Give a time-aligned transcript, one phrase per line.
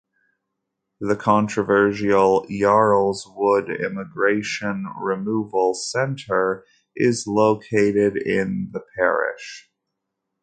[0.99, 9.69] The controversial Yarl's Wood Immigration Removal Centre is located in the parish.